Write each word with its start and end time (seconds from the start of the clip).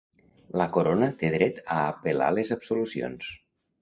La 0.61 0.65
Corona 0.77 1.09
té 1.19 1.29
dret 1.35 1.61
a 1.75 1.77
apel·lar 1.91 2.31
les 2.39 2.53
absolucions. 2.57 3.31